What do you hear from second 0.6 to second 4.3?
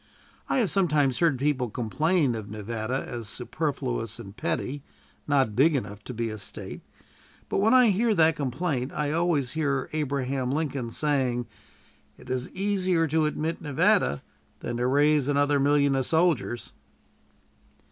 sometimes heard people complain of Nevada as superfluous